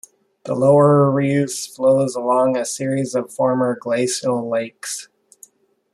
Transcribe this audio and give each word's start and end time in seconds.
The 0.45 0.55
lower 0.55 1.11
Reuss 1.11 1.67
flows 1.67 2.15
along 2.15 2.57
a 2.57 2.65
series 2.65 3.13
of 3.13 3.31
former 3.31 3.77
glacial 3.79 4.49
lakes. 4.49 5.09